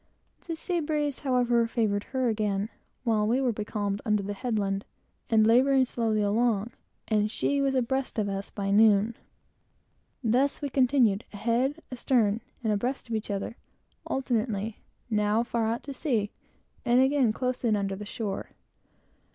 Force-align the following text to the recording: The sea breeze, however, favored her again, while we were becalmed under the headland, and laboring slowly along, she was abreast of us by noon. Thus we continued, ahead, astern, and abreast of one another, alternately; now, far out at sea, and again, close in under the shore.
The 0.47 0.55
sea 0.55 0.79
breeze, 0.79 1.19
however, 1.19 1.67
favored 1.67 2.05
her 2.05 2.27
again, 2.27 2.69
while 3.03 3.27
we 3.27 3.39
were 3.39 3.51
becalmed 3.51 4.01
under 4.03 4.23
the 4.23 4.33
headland, 4.33 4.83
and 5.29 5.45
laboring 5.45 5.85
slowly 5.85 6.23
along, 6.23 6.71
she 7.27 7.61
was 7.61 7.75
abreast 7.75 8.17
of 8.17 8.27
us 8.27 8.49
by 8.49 8.71
noon. 8.71 9.15
Thus 10.23 10.59
we 10.59 10.69
continued, 10.69 11.23
ahead, 11.31 11.83
astern, 11.91 12.41
and 12.63 12.73
abreast 12.73 13.09
of 13.09 13.13
one 13.13 13.21
another, 13.29 13.57
alternately; 14.07 14.79
now, 15.11 15.43
far 15.43 15.67
out 15.67 15.87
at 15.87 15.95
sea, 15.95 16.31
and 16.83 16.99
again, 16.99 17.31
close 17.31 17.63
in 17.63 17.75
under 17.75 17.95
the 17.95 18.03
shore. 18.07 18.49